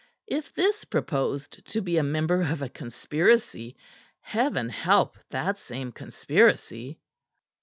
If 0.25 0.51
this 0.55 0.83
proposed 0.83 1.63
to 1.67 1.79
be 1.79 1.97
a 1.97 2.01
member 2.01 2.41
of 2.41 2.63
a 2.63 2.69
conspiracy, 2.69 3.77
Heaven 4.21 4.67
help 4.67 5.15
that 5.29 5.59
same 5.59 5.91
conspiracy! 5.91 6.97